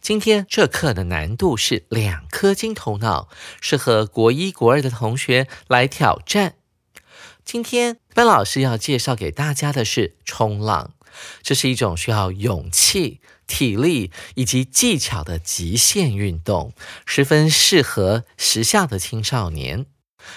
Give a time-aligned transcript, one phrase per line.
[0.00, 3.28] 今天这课的难度是两颗金头脑，
[3.60, 6.54] 适合国一、国二的同学来挑战。
[7.44, 10.92] 今天班老师要介绍给大家的是冲浪，
[11.42, 13.20] 这是一种需要勇气。
[13.46, 16.74] 体力以及技巧的极限运动，
[17.06, 19.86] 十分适合时下的青少年。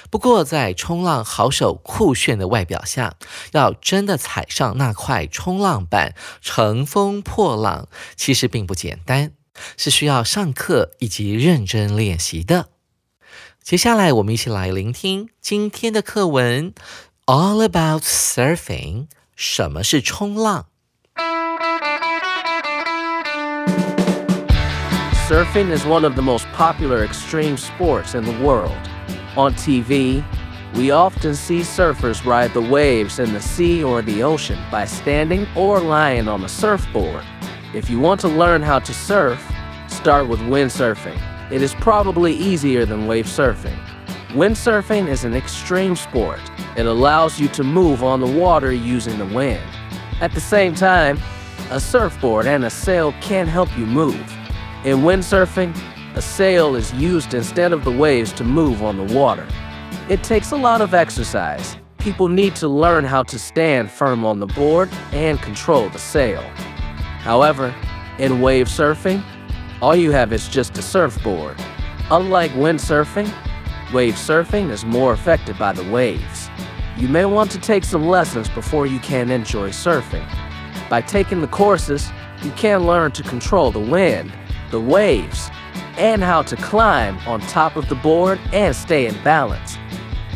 [0.09, 3.15] 不过，在冲浪好手酷炫的外表下，
[3.51, 9.33] 要真的踩上那块冲浪板，乘风破浪，其实并不简单，
[9.76, 12.68] 是需要上课以及认真练习的。
[13.62, 16.72] 接下来，我们一起来聆听今天的课文：
[17.26, 19.08] All about surfing。
[19.34, 20.66] 什么是冲浪？
[25.28, 28.70] Surfing is one of the most popular extreme sports in the world.
[29.34, 30.22] On TV,
[30.74, 35.46] we often see surfers ride the waves in the sea or the ocean by standing
[35.56, 37.24] or lying on a surfboard.
[37.73, 39.41] If you want to learn how to surf,
[39.87, 41.17] start with windsurfing.
[41.51, 43.77] It is probably easier than wave surfing.
[44.31, 46.41] Windsurfing is an extreme sport.
[46.75, 49.63] It allows you to move on the water using the wind.
[50.19, 51.17] At the same time,
[51.69, 54.21] a surfboard and a sail can help you move.
[54.83, 55.73] In windsurfing,
[56.15, 59.47] a sail is used instead of the waves to move on the water.
[60.09, 61.77] It takes a lot of exercise.
[61.99, 66.43] People need to learn how to stand firm on the board and control the sail.
[67.21, 67.73] However,
[68.19, 69.23] in wave surfing,
[69.81, 71.57] all you have is just a surfboard.
[72.09, 73.31] Unlike windsurfing,
[73.93, 76.49] wave surfing is more affected by the waves.
[76.97, 80.27] You may want to take some lessons before you can enjoy surfing.
[80.89, 82.09] By taking the courses,
[82.43, 84.31] you can learn to control the wind
[84.71, 85.51] the waves,
[85.97, 89.77] and how to climb on top of the board and stay in balance.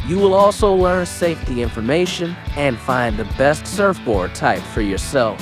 [0.06, 5.42] You will also learn safety information and find the best surfboard type for yourself.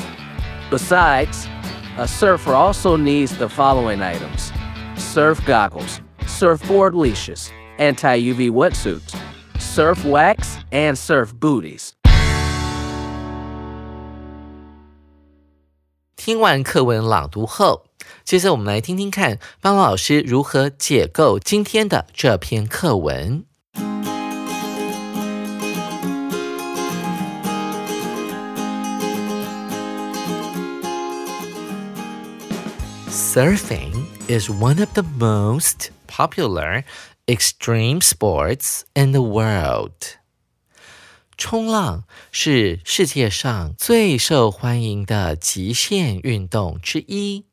[0.72, 1.47] Besides,
[1.97, 4.53] a surfer also needs the following items
[4.97, 9.15] surf goggles, surfboard leashes, anti UV wetsuits,
[9.59, 11.93] surf wax, and surf booties.
[16.16, 17.87] 听完课文朗读后，
[18.22, 23.44] 接着我们来听听看邦老师如何解构今天的这篇课文。
[33.12, 36.84] Surfing is one of the most popular
[37.26, 39.93] extreme sports in the world.
[41.37, 47.44] 冲浪是世界上最受欢迎的极限运动之一。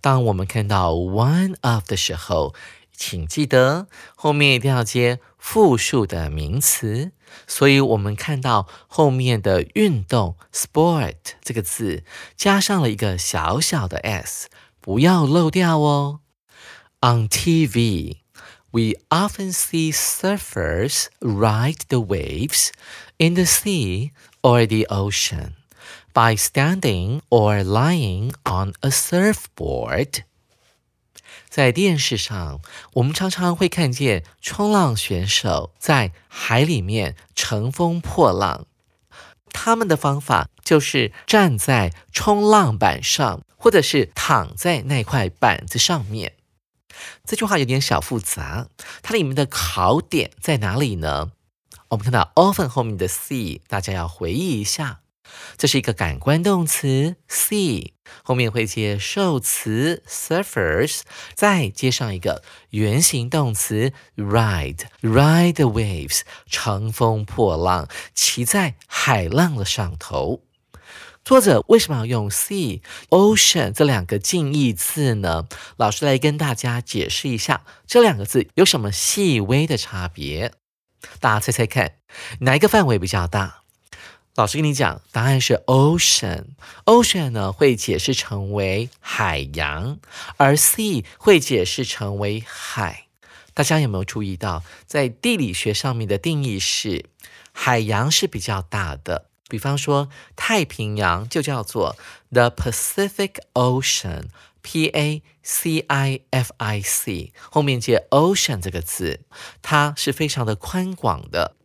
[0.00, 2.54] 当我们看到 one of 的时候，
[2.96, 7.12] 请记得后面一定要接复数的名词。
[7.46, 12.02] 所以，我们看到后面的运动 sport 这个字
[12.36, 14.48] 加上了一个小小的 s，
[14.82, 16.20] 不要漏掉哦。
[17.00, 18.18] On TV,
[18.70, 22.70] we often see surfers ride the waves.
[23.18, 24.12] in the sea
[24.42, 25.54] or the ocean
[26.14, 30.22] by standing or lying on a surfboard.
[31.48, 32.60] 在电视上，
[32.94, 38.66] 我们常常会看见冲浪选手在海里面乘风破浪。
[39.53, 46.33] 他们的方法就是站在冲浪板上，或者是躺在那块板子上面。
[47.23, 48.67] 这句话有点小复杂，
[49.01, 51.31] 它里面的考点在哪里呢？
[51.89, 55.01] 我们看到 often 后面的 see，大家要回忆一下，
[55.57, 57.93] 这是一个感官动词 see，
[58.23, 61.01] 后面会接受词 surfers，
[61.35, 70.41] 再接上一个原形动词 ride，ride the waves，乘风破浪，骑在海浪的上头。
[71.23, 75.47] 作者为什么要用 sea、ocean 这两个近义字呢？
[75.77, 80.51] 老师来跟大家解释一下，这两个字有什么细微的差别？
[81.21, 81.93] 大家猜猜看，
[82.41, 83.62] 哪一个范围比较大？
[84.35, 86.45] 老师跟你讲，答案是 ocean。
[86.85, 89.99] ocean 呢会解释成为海洋，
[90.37, 93.05] 而 sea 会解释成为海。
[93.53, 97.05] 大家有没有注意到，在地理学上面的定义是，
[97.51, 99.29] 海洋是比较大的。
[99.47, 101.95] 比方说，太平洋就叫做
[102.31, 109.19] the Pacific Ocean，P A C I F I C，后面接 ocean 这个字，
[109.61, 111.55] 它是非常的宽广的，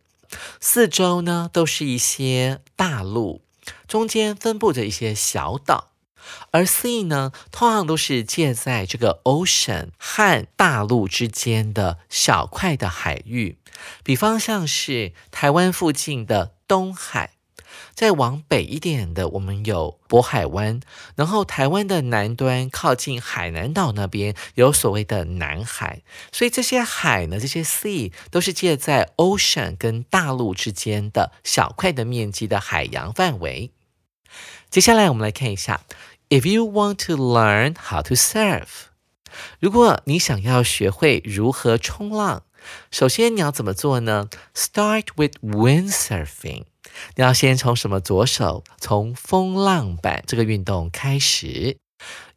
[0.59, 3.41] 四周呢都是一些大陆，
[3.87, 5.91] 中间分布着一些小岛，
[6.51, 13.57] 而 sea 呢，通常都是介在这个 ocean 和大陆之间的小块的海域，
[14.03, 17.38] 比方像是台湾附近的东海。
[17.93, 20.81] 再往北一点的，我们有渤海湾，
[21.15, 33.71] 然后台湾的南端靠近海南岛那边有所谓的南海，所以这些海呢，这些 sea 都是介在 ocean 跟大陆之间的小块的面积的海洋范围。
[34.69, 35.81] 接下来我们来看一下
[36.29, 38.67] ，If you want to learn how to surf，
[39.59, 42.43] 如果你想要学会如何冲浪，
[42.91, 46.65] 首先你要怎么做呢？Start with windsurfing。
[47.15, 48.63] 你要先从什么着手？
[48.79, 51.77] 从风浪板这个运动开始。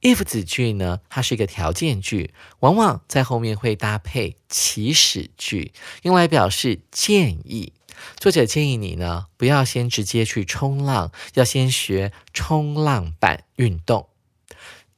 [0.00, 5.72] if 子句呢，它是一个条件句，往往在后面会搭配祈使句，
[6.02, 7.72] 用来表示建议。
[8.16, 14.08] 作者建议你呢，不要先直接去冲浪，要先学冲浪板运动。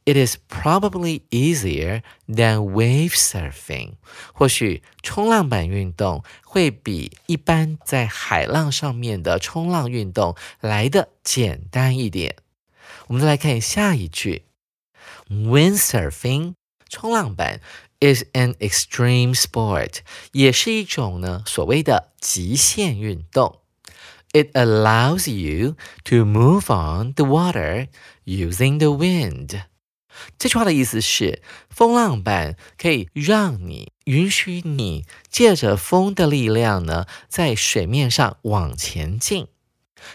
[0.06, 3.94] It is probably easier than wave surfing。
[4.34, 12.38] 或许冲浪板运动会比一般在海浪上面的冲浪运动来的简单一点。
[13.08, 14.46] 我们再来看下一句：
[15.30, 16.56] Windsurfing，
[16.90, 17.62] 冲浪板
[18.00, 19.98] is an extreme sport，
[20.32, 23.60] 也是一种呢所谓的极限运动。
[24.32, 27.90] It allows you to move on the water
[28.26, 29.62] using the wind。
[30.39, 39.49] 这句话的意思是，风浪板可以让你允许你借着风的力量呢，在水面上往前进。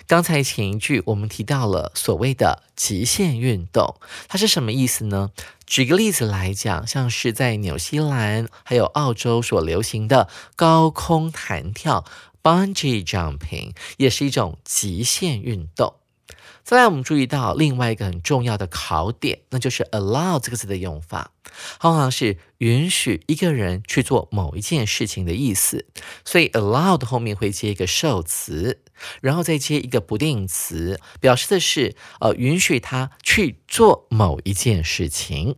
[0.05, 5.31] 刚才前一句我们提到了所谓的极限运动，它是什么意思呢？
[5.65, 12.05] 举个例子来讲，像是在纽西兰还有澳洲所流行的高空弹跳
[12.43, 15.95] （bungee jumping） 也是一种极限运动。
[16.63, 21.31] 再来，我们注意到另外一个很重要的考点，那就是 allow 这个字的用法，
[21.79, 25.87] 通常是允许一个人去做某一件事情的意思。
[26.23, 28.81] 所以 allow 的后面会接一个受词，
[29.21, 35.55] 然后再接一个不定词，表示的是呃允许他去做某一件事情。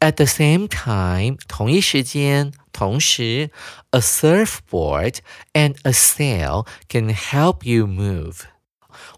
[0.00, 3.50] At the same time，同一时间，同时
[3.90, 5.16] ，a surfboard
[5.52, 8.42] and a sail can help you move。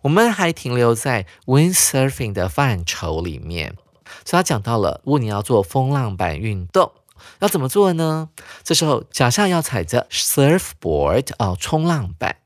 [0.03, 3.77] 我们还停留在 windsurfing 的范畴里面，
[4.25, 6.93] 所以他讲到了，如果你要做风浪板运动，
[7.41, 8.31] 要怎么做呢？
[8.63, 12.37] 这时候脚下要踩着 surfboard 哦，冲浪板，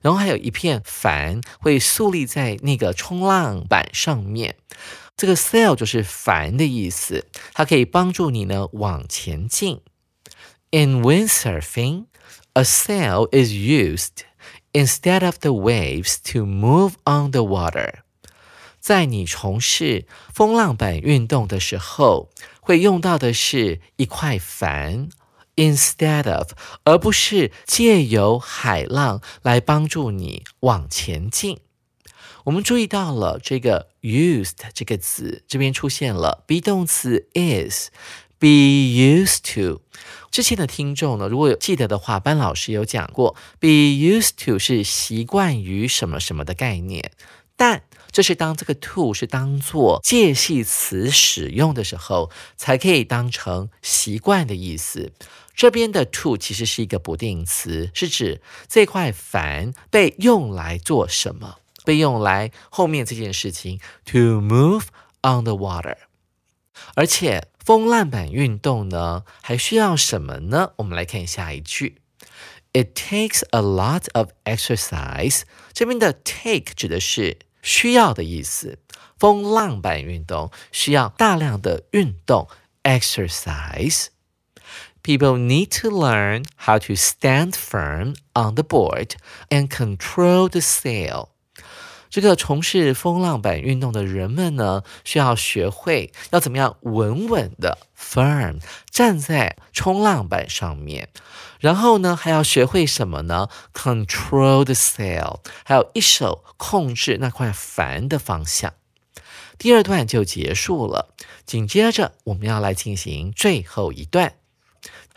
[0.00, 4.56] 然后还有一片帆会竖立在那个冲浪板上面。
[5.16, 9.80] 这个 sail 就是帆的意思，它可以帮助你呢往前进。
[10.70, 12.04] In windsurfing,
[12.52, 14.24] a sail is used.
[14.76, 18.00] Instead of the waves to move on the water，
[18.78, 20.04] 在你从事
[20.34, 22.28] 风浪板运动的时候，
[22.60, 25.08] 会用到的是一块帆
[25.56, 26.52] ，instead of，
[26.84, 31.60] 而不是借由海浪来帮助你往前进。
[32.44, 37.88] 我们注意到了这个 used 这个词，这边出现了 be 动词 is。
[38.38, 39.80] Be used to，
[40.30, 47.12] 之前的听众呢，如果有记得的话，班老师有讲过，be used to 是习惯于什么什么的概念。
[47.56, 55.12] 但这是当这个 to 是当做介系词使用的时候，才可以当成习惯的意思。
[55.54, 61.56] 这边的 to 其实是一个不定词，是指这块帆被用来做什么？
[61.84, 64.82] 被用来后面这件事情，to move
[65.22, 65.96] on the water，
[66.95, 67.47] 而且。
[67.63, 70.71] 风浪板运动呢，还需要什么呢？
[70.77, 72.01] 我们来看下一句：
[72.73, 75.43] It takes a lot of exercise。
[75.71, 78.79] 这边的 take 指的是需要的意思。
[79.19, 82.49] 风浪板运动需要大量的运动
[82.81, 89.11] exercise。People need to learn how to stand firm on the board
[89.49, 91.27] and control the sail。
[92.16, 98.58] 这个从事风浪板运动的人们呢，需要学会要怎么样稳稳的 firm
[98.88, 101.10] 站在冲浪板上面，
[101.60, 108.72] 然后呢，还要学会什么呢？control the sail，还有一手控制那块帆的方向。
[109.58, 114.32] 第二段就结束了，紧接着我们要来进行最后一段。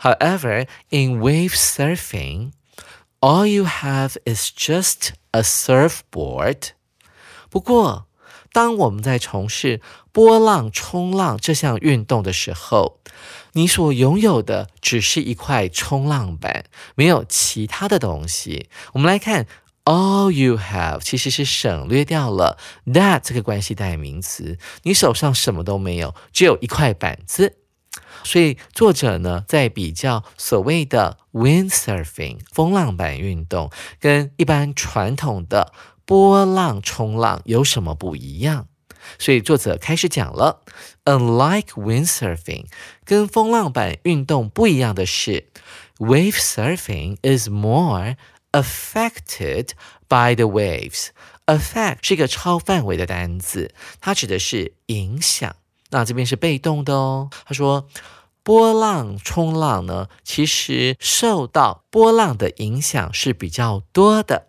[0.00, 2.50] However, in wave surfing,
[3.20, 6.72] all you have is just a surfboard.
[7.50, 8.06] 不过，
[8.52, 9.80] 当我们在从事
[10.12, 13.00] 波浪冲浪这项运动的时候，
[13.52, 16.64] 你所拥有的只是一块冲浪板，
[16.94, 18.68] 没有其他的东西。
[18.92, 19.46] 我们来看
[19.84, 27.56] ，all you have 其实是省略掉了 that 这个关系代名词，你手上什么都没有，只有一块板子。
[28.22, 35.72] 所以作者呢，在比较所谓的 windsurfing 风浪板运动，跟一般传统的
[36.10, 38.66] 波浪冲浪有什么不一样？
[39.20, 40.60] 所以作者开始讲了
[41.04, 42.66] ，unlike windsurfing，
[43.04, 45.52] 跟风浪板运动不一样的是
[45.98, 48.16] ，wave surfing is more
[48.50, 49.68] affected
[50.08, 51.10] by the waves。
[51.46, 55.54] affect 是一个超范围的单字，它指的是影响。
[55.90, 57.30] 那这边是被动的哦。
[57.44, 57.86] 他说，
[58.42, 64.48] 波浪冲浪呢，其实受到波浪的影响是比较多的。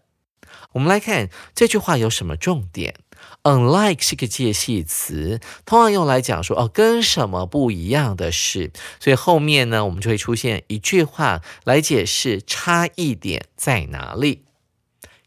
[0.73, 2.95] 我们来看这句话有什么重点
[3.43, 8.71] ？Unlike 是个介系词，通常用来讲说哦，跟什么不一样的是。
[8.99, 14.43] 所以后面呢，我们就会出现一句话来解释差异点在哪里。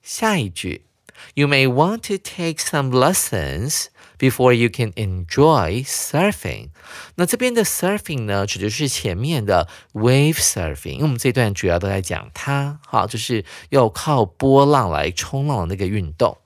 [0.03, 0.87] 下一句
[1.35, 3.87] ，You may want to take some lessons。
[4.25, 6.71] Before you can enjoy surfing，
[7.17, 10.93] 那这边的 surfing 呢，指的是前面的 wave surfing。
[10.93, 16.39] 因为我们这段主要都在讲它，好，就是要靠波浪来冲浪的那个运动。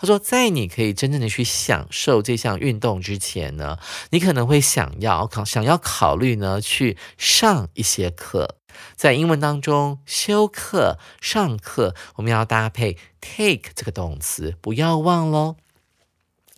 [0.00, 3.76] 他说，在你可以真正的去享受这项运动之前呢，
[4.08, 8.56] 你可能会想要考，想要考虑呢去上一些课。
[8.96, 15.56] 在英文当中，修课、上课，我们要搭配 take 这个动词，不要忘喽。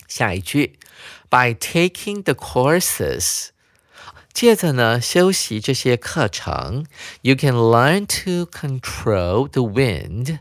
[0.09, 0.77] 下一句，
[1.29, 3.47] by taking the courses，
[4.33, 6.85] 接着呢，修习这些课程，
[7.21, 10.39] you can learn to control the wind,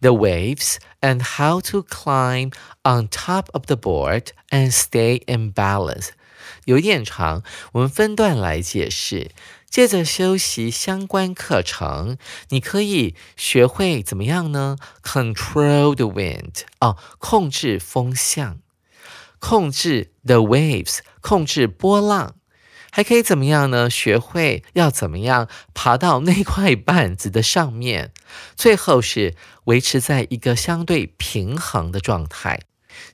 [0.00, 6.10] the waves, and how to climb on top of the board and stay in balance。
[6.64, 9.32] 有一点长，我们分段来解释。
[9.68, 14.76] 接着修习相关课程，你可以学会怎么样呢？
[15.02, 18.58] Control the wind，哦，控制风向。
[19.47, 22.33] 控制 the waves，控制波浪，
[22.89, 23.87] 还可以怎么样呢？
[23.87, 28.11] 学会要怎么样爬到那块板子的上面，
[28.55, 29.35] 最后是
[29.65, 32.61] 维持在一个相对平衡的状态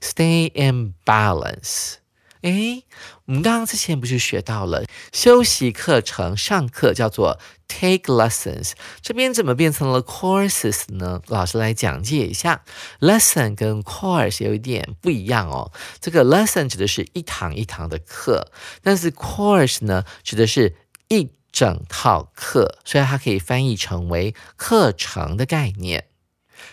[0.00, 1.96] ，stay in balance。
[2.42, 2.82] 哎，
[3.26, 11.22] 我们刚刚之前不是学到了休息课程上课叫做 take lessons，这边怎么变成了 courses 呢？
[11.28, 12.64] 老师来讲解一下
[12.98, 15.70] ，lesson 跟 course 有一点不一样哦。
[16.00, 18.50] 这个 lesson 指的是一堂一堂的课，
[18.82, 20.74] 但是 course 呢指的是
[21.08, 26.06] 一整套课，所以它可以翻译成为课程的概念。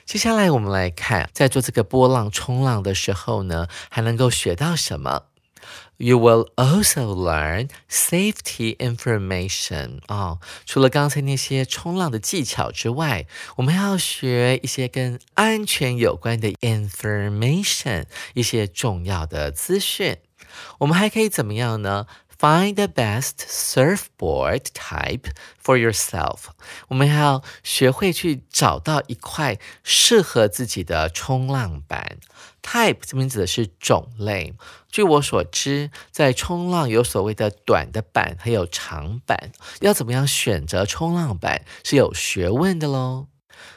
[0.06, 5.26] 接下来我们来看，在做这个波浪冲浪的时候呢，还能够学到什么
[6.02, 13.28] ？You will also learn safety information 哦，除了刚才那些冲浪的技巧之外，
[13.58, 20.18] 我们要学一些跟安全有关的 information，一些重要的资讯。
[20.80, 22.08] 我们还可以怎么样呢
[22.40, 25.32] ？Find the best surfboard type
[25.62, 26.46] for yourself。
[26.88, 32.18] 我们要学会去找到一块适合自己的冲浪板。
[32.62, 34.54] Type 这边指的是种类。
[34.90, 39.52] 据我所知，在冲浪有所谓的短的板，还有长板。
[39.82, 43.28] 要怎么样选择冲浪板是有学问的喽。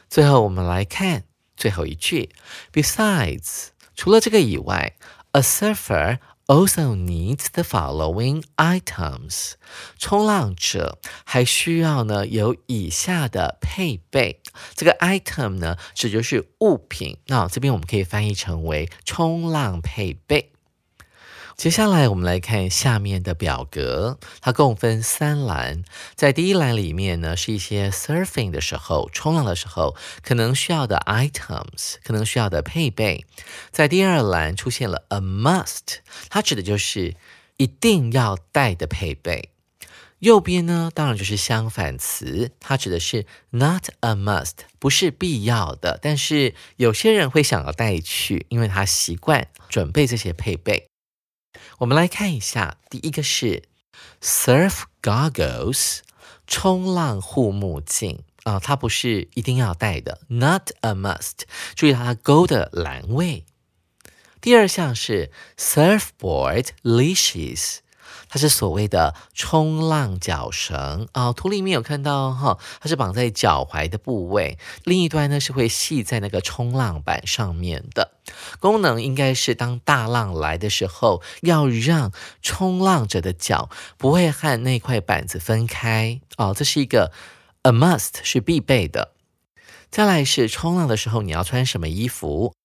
[0.09, 1.23] 最后我们来看
[1.57, 2.29] 最后一句。
[2.71, 4.95] Besides，除了这个以外
[5.33, 6.19] ，a surfer。
[6.45, 9.53] Also needs the following items。
[9.97, 14.41] 冲浪者还需要呢有以下的配备。
[14.75, 20.52] 这个 item 呢指就是物品，那这边我们可以翻译成为冲浪配备。
[21.55, 25.83] 接下来我们来看下面的表格，它共分三栏。
[26.15, 33.25] 在第一栏里面呢，是一些 surfing 的时候、冲浪的时候可能需要的 items，可能需要的配备。
[33.71, 37.15] 在第二栏出现了 a must，它指的就是
[37.57, 39.49] 一定要带的配备。
[40.19, 50.87] 右边呢，当然就是相反词，它指的是 not a must，不是必要的，但是有些人会想要带去，因为他习惯准备这些配备。
[51.79, 53.63] 我们来看一下，第一个是
[54.21, 55.99] surf goggles，
[56.47, 61.41] 冲浪护目镜啊，它不是一定要戴的，not a must，
[61.75, 63.45] 注意它勾的栏位。
[64.41, 67.77] 第二项是 surfboard leashes。
[68.33, 78.09] 它是所谓的冲浪脚绳啊，图里面有看到哈，它是绑在脚踝的部位，另一端呢是会系在那个冲浪板上面的。
[78.59, 82.11] 功能应该是当大浪来的时候，要让
[82.41, 87.11] 冲浪者的脚不会和那块板子分开哦，这是一个
[87.61, 89.11] a must 是必备的。
[89.91, 92.55] 再来是冲浪的时候你要穿什么衣服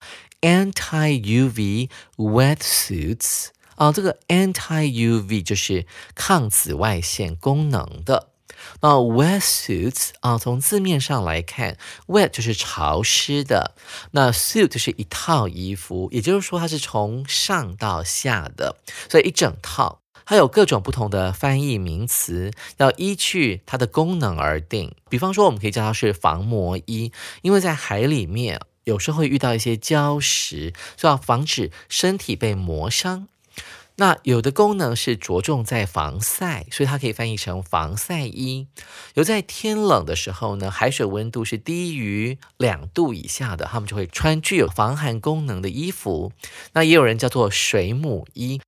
[0.41, 3.49] ？Anti UV wetsuits。
[3.79, 8.29] 啊，这个 anti UV 就是抗紫外线功能的。
[8.81, 13.77] 那 wetsuits 啊，从字面上来看，wet 就是潮湿的，
[14.11, 18.77] 那 suit 就是一套衣服，也就是说它是从上到下的，
[19.09, 24.93] 所以一整套，它有各种不同的翻译名词，要依据它的功能而定。
[25.09, 33.29] 比方说，我们可以叫它是防磨衣，因为在海里面有时候会遇到一些礁石，就要防止身体被磨伤。
[34.01, 38.69] 那有的功能是着重在防晒，所以它可以翻译成防晒衣。
[39.15, 46.31] 有在天冷的时候呢，海水温度是低于两度以下的，他们就会穿具有防寒功能的衣服。
[46.75, 48.61] 那也有人叫做水母衣。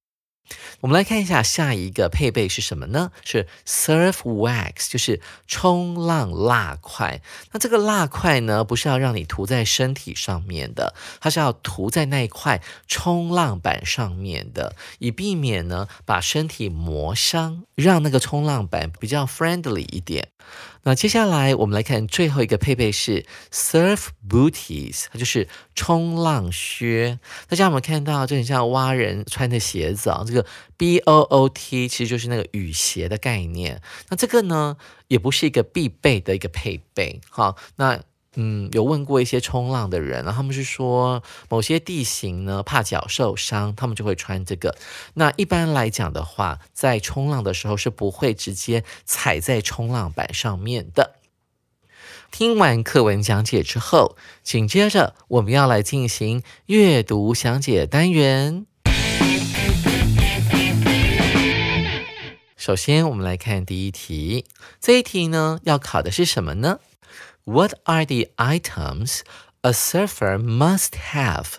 [0.80, 3.12] 我们来看一下下一个配备是什么呢？
[3.24, 7.20] 是 surf wax，就是冲浪蜡块。
[7.52, 20.28] 那这个蜡块呢，不是要让你涂在身体上面的，它是要涂在那一块冲浪板上面的，以避免呢把身体磨伤，让那个冲浪板比较 friendly 一点。
[20.82, 27.18] 那接下来我们来看最后一个配备是 surf booties，它就是冲浪靴。
[27.48, 30.24] 大家有没有看到，就很像蛙人穿的鞋子啊？
[30.26, 30.46] 这个
[30.76, 33.80] b o o t 其实就是那个雨鞋的概念。
[34.08, 34.76] 那这个呢，
[35.08, 37.20] 也不是一个必备的一个配备。
[37.28, 38.00] 好，那。
[38.36, 44.76] 嗯，有问过一些冲浪的人，他们是说某些地形呢怕脚受伤，他们就会穿这个。
[45.14, 51.16] 那一般来讲的话，在冲浪的时候是不会直接踩在冲浪板上面的。
[52.30, 58.64] 听完课文讲解之后，紧接着我们要来进行阅读详解单元。
[62.56, 64.44] 首先，我们来看第一题，
[64.80, 66.78] 这一题呢要考的是什么呢
[67.44, 69.20] ？What are the items
[69.62, 71.54] a surfer must have？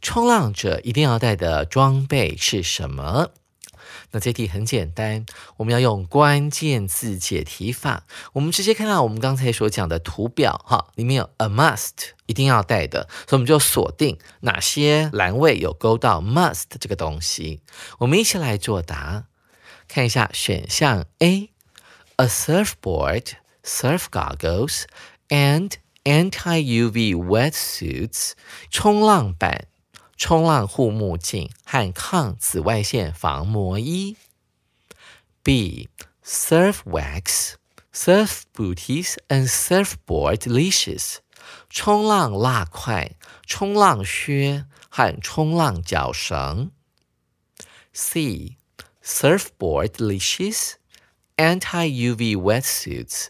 [0.00, 3.30] 冲浪者一定要带的装备是什么？
[4.10, 8.04] 那这题很简单，我们要用关键字解题法。
[8.34, 17.60] 我们直接看到我们刚才所讲的图表，哈，里面有 a must，一定要带的，所以我们就锁定哪些栏位有勾到 must 这个东西。
[17.98, 19.24] 我们一起来作答，
[19.88, 23.32] 看一下选项 A，a surfboard。
[23.63, 24.85] surf goggles
[25.29, 28.33] and anti-UV wetsuits
[28.71, 29.67] 冲浪板、
[30.17, 34.17] 冲浪护目镜和抗紫外线防磨衣。
[35.43, 35.89] B.
[36.23, 37.55] Surf wax,
[37.93, 41.17] surf booties and surfboard leashes
[41.69, 46.71] 冲浪蜡块、冲浪靴和冲浪脚绳。
[47.93, 48.57] C.
[49.03, 50.75] Surfboard leashes,
[51.37, 53.29] anti-UV wetsuits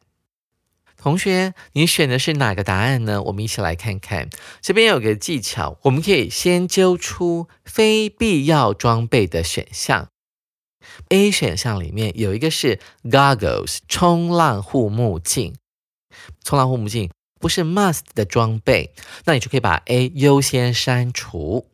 [1.01, 3.23] 同学，你选的是哪个答案呢？
[3.23, 4.29] 我们一起来看看。
[4.61, 10.09] 这边有个技巧，我们可以先揪出非必要装备的选项。
[11.09, 15.55] A 选项里面有一个是 goggles 冲浪护目镜，
[16.43, 17.09] 冲浪护目镜
[17.39, 18.93] 不是 must 的装备，
[19.25, 21.67] 那你就可以把 A 优先删除。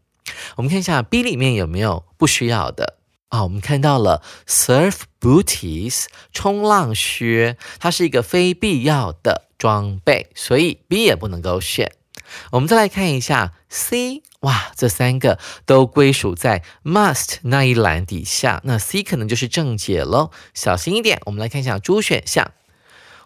[0.55, 2.96] 我们看一下 B 里面有没有不需要的。
[3.29, 11.91] 啊，我们看到了 surf booties 冲浪靴，它是一个非必要的装备，所以 B 也不能够选。
[12.51, 20.31] 我们再来看一下 C，哇，这三个都归属在 must 那一栏底下，那 C 可能就是正解喽。
[20.53, 22.51] 小心一点，我们来看一下 D 选项。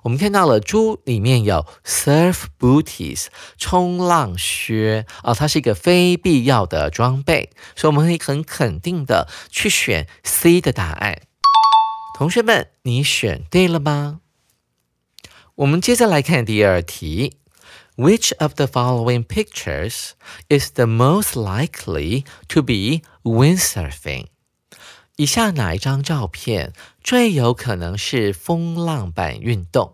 [0.02, 3.26] 我们看到了猪里面有 surf booties
[3.58, 11.22] 冲浪靴啊，它是一个非必要的装备，所以我们可以很肯定的去选 C 的答案。
[12.16, 14.20] 同学们，你选对了吗？
[15.56, 17.38] 我们接着来看第二题：
[17.96, 20.10] Which of the following pictures
[20.48, 24.26] is the most likely to be windsurfing？
[25.21, 29.93] 以下哪一张照片最有可能是风浪板运动？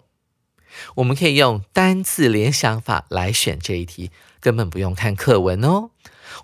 [0.96, 4.10] 我们可以用单字联想法来选这一题，
[4.40, 5.90] 根本不用看课文哦。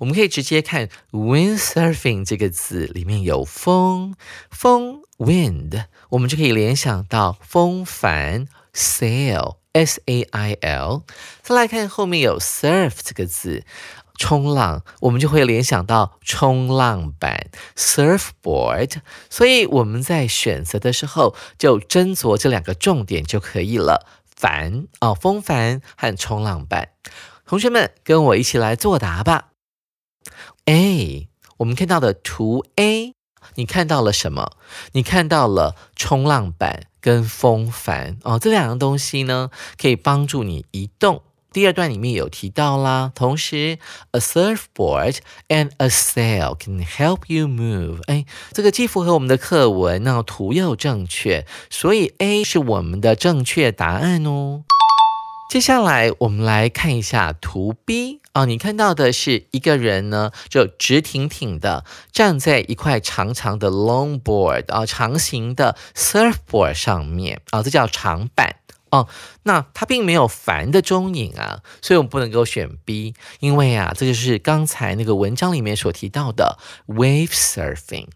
[0.02, 4.16] 我们可以直接看 windsurfing 这个字里面有风，
[4.52, 11.04] 风 wind，我们就可以联想到风帆 sail s a i l。
[11.42, 13.64] 再来看后面有 surf 这个字。
[14.20, 18.98] 冲浪，我们就会联想到冲浪板 （surfboard），
[19.30, 24.08] 所以我们在选择的时候就斟酌这两个重点就可以了。
[24.36, 26.90] 帆哦，风帆和冲浪板。
[27.46, 29.50] 同学们跟我一起来作答吧。
[30.66, 33.14] A，我们看到的图 A，
[33.56, 34.52] 你看到了什么？
[34.92, 41.22] 你看到了冲浪板跟风帆哦，这两样东西呢，可以帮助你移动。
[41.54, 43.78] 第二段里面有提到啦，同时
[44.12, 48.02] ，a surfboard and a sail can help you move。
[48.08, 54.64] 哎，这个既符合我们的课文，那图又正确，所以 A 是我们的正确答案哦。
[55.52, 68.56] 接下来我们来看一下图 B 啊，你看到的是一个人呢，就直挺挺的站在一块长长的 longboard 啊，长形的 surfboard 上面啊，这叫长板。
[68.94, 69.08] 哦，
[69.42, 78.10] 那它并没有烦的踪影啊，所以我们不能够选 B，因为啊，这就是刚才那个文章里面所提到的 wave surfing。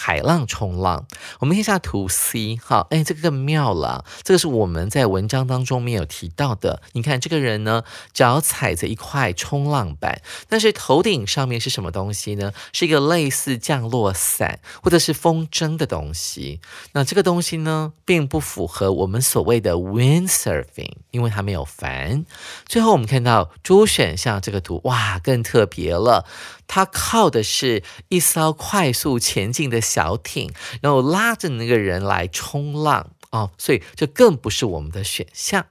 [0.00, 1.08] 海浪冲浪，
[1.40, 6.80] 我们看一下图 C，好，哎，这个更妙了，这个是我们在文章当中没有提到的。
[6.92, 7.82] 你看这个人呢，
[8.12, 12.52] 脚踩着一块冲浪板，但是头顶上面是什么东西呢？
[12.72, 16.60] 是一个类似降落伞或者是风筝的东西。
[16.92, 22.24] 那这个东西呢，并不符合我们所谓的 windsurfing，因为它没有帆。
[22.66, 26.24] 最后我们看到猪选项这个图，哇，更特别了。
[26.68, 35.66] 它靠的是一艘快速前进的小艇，然后拉着那个人来冲浪哦，所以这更不是我们的选项。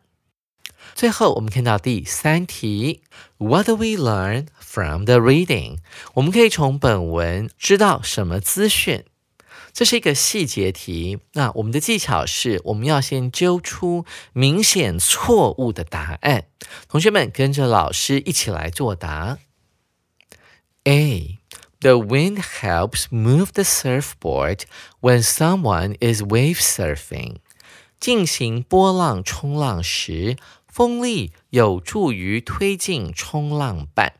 [0.95, 3.03] 最后，我们看到第三题
[3.37, 5.77] ，What do we learn from the reading？
[6.15, 9.03] 我们可以从本文知道什么资讯？
[9.73, 11.19] 这是一个细节题。
[11.33, 16.45] 那我们的技巧是，我们要先揪出明显错误的答案。
[16.89, 19.37] 同学们跟着老师一起来作答。
[20.86, 21.38] A.
[21.80, 24.64] The wind helps move the surfboard
[25.00, 27.38] when someone is wave surfing.
[27.98, 34.14] 进行波浪冲浪时，风力有助于推进冲浪板。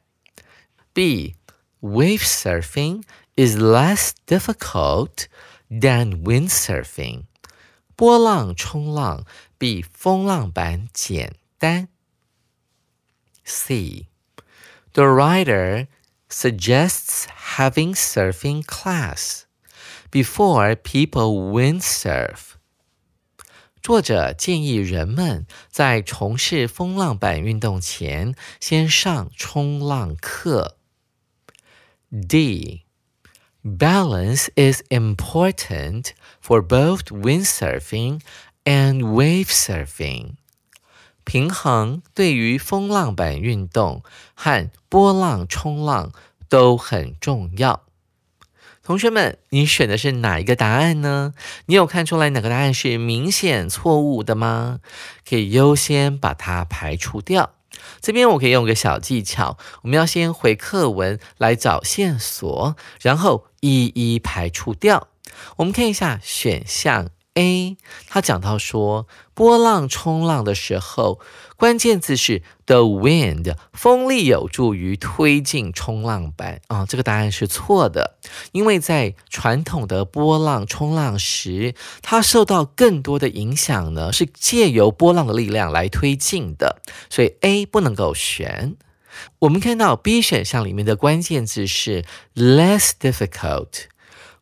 [0.93, 1.35] B.
[1.81, 3.03] Wave surfing
[3.35, 5.27] is less difficult
[5.69, 7.25] than windsurfing.
[7.97, 9.25] 波浪冲浪
[9.59, 11.89] 比风浪板简单。
[13.45, 14.07] C.
[14.93, 15.87] The rider
[16.29, 19.43] suggests having surfing class
[20.11, 22.53] before people windsurf。
[23.83, 30.77] 作者建议人们在从事风浪板运动前，先上冲浪课。
[32.11, 32.85] D.
[33.65, 38.21] Balance is important for both windsurfing
[38.65, 40.35] and wave surfing.
[41.28, 44.02] 平衡对于风浪板运动
[44.34, 46.14] 和波浪冲浪
[46.48, 47.84] 都很重要。
[48.82, 51.34] 同学们，你选的是哪一个答案呢？
[51.66, 54.80] 你有看出来哪个答案是明显错误的吗？
[55.28, 57.52] 可以优先把它排除掉。
[58.00, 65.10] 这边我可以用个小技巧，我们要先回课文来找线索，然后一一排除掉。
[65.58, 67.10] 我们看一下选项。
[67.38, 71.20] A，他讲到说，波浪冲浪的时候，
[71.56, 76.84] 关键字是 the wind，风力有助于推进冲浪板啊。
[76.88, 78.18] 这个答案是错的，
[78.54, 88.76] 因为在传统的波浪冲浪时，它受到更多的影响呢，是借由波浪的力量来推进的，所以 A 不能够选。
[89.40, 93.86] 我们看到 B 选项里面的关键字是 less difficult，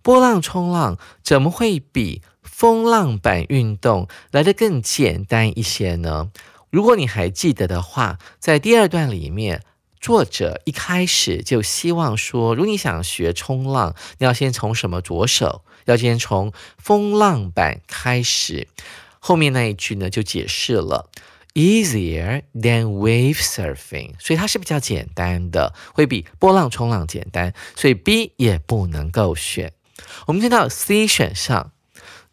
[0.02, 2.22] 波浪冲浪怎么会比？
[2.56, 6.32] 风浪板运动来得更简单一些呢。
[6.70, 9.62] 如果你还记得的话，在第二段里面，
[10.00, 15.66] 作者一开始就希望说，如果你想学冲浪，你要先从什么着手？
[15.84, 18.70] 要先从风浪板开始。
[19.20, 21.10] 后面那一句呢就解释了。
[21.56, 29.74] Easier than wave surfing，所以它是比较简单的，会比波浪冲浪简单，所以 B 也不能够选。
[30.28, 31.72] 我们看到 C 选项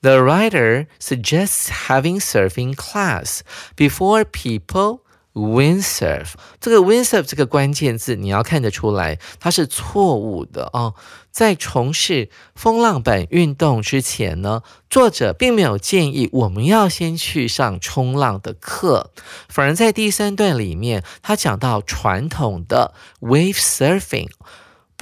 [0.02, 3.40] ，The writer suggests having surfing class
[3.74, 5.00] before people
[5.32, 6.34] windsurf。
[6.60, 10.94] 这个 windsurf 这个关键字你要看得出来，它是错误的哦。
[11.30, 19.10] 在从事风浪板运动之前呢，作者并没有建议我们要先去上冲浪的课，
[19.48, 24.28] 反而在第三段里面，他讲到传统的 wave surfing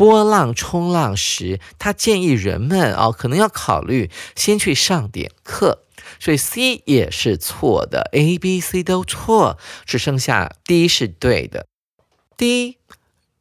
[0.01, 5.81] 波浪冲浪时，他建议人们哦，可能要考虑先去上点课，
[6.19, 11.67] 所以 C 也是错的，A、B、C 都错，只剩下 D 是对的。
[12.39, 12.79] D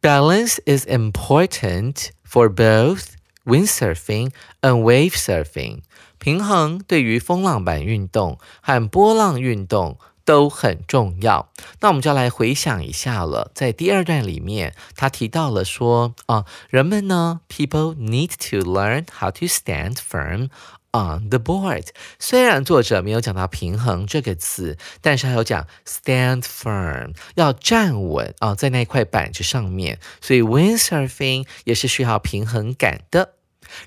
[0.02, 2.10] balance is important.
[2.30, 3.14] For both
[3.46, 5.84] windsurfing and wave surfing，
[6.20, 9.98] 平衡对于风浪板运动和波浪运动
[10.30, 11.50] 都很重要。
[11.80, 20.50] 那我们就来回想一下了，在第二段里面，他提到了说啊，人们呢，people need to learn how to stand firm。
[20.92, 21.88] On the board，
[22.20, 30.00] 虽然作者没有讲到平衡这个词，但是还有讲 stand firm，要站稳啊，在那块板子上面。
[30.22, 33.34] 所以 windsurfing 也是需要平衡感的。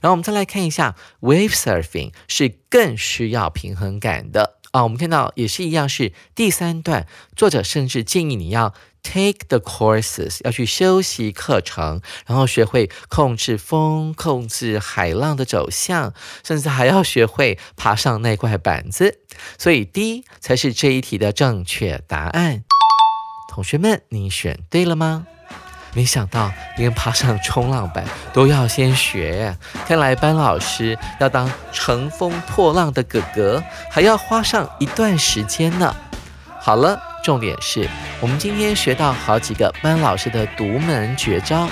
[0.00, 4.82] 然后我们再来看一下 wave surfing，是更需要平衡感的啊。
[4.82, 7.06] 我们看到也是一样，是第三段，
[7.37, 8.74] 作者甚至建议你要。
[9.04, 19.18] Take the courses 要去修习课程，然后学会控制风、控制海浪的走向，甚至还要学会爬上那块板子。
[19.58, 22.62] 所以 D 才是这一题的正确答案。
[23.48, 25.26] 同学们，你选对了吗？
[25.94, 35.94] 没想到连爬上冲浪板都要先学，看来班老师要当乘风破浪的哥哥，还要花上一段时间呢。
[36.61, 37.00] 好了。
[37.22, 41.68] 重点是我们今天学到好几个班老师的独门绝招，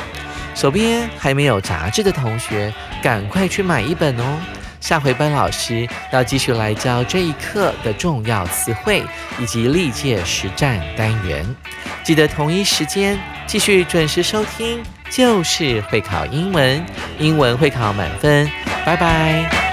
[0.54, 4.38] 手边还没有杂志的同学，赶快去买一本哦。
[4.80, 9.02] 下回班老师要继续来教这一课的重要词汇
[9.38, 11.46] 以及历届实战单元，
[12.02, 16.84] 记得同一时间继续准时收听，就是会考英文，
[17.18, 18.50] 英文会考满分，
[18.84, 19.69] 拜拜。